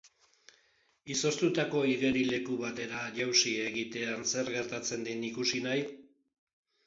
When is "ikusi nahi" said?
5.29-5.85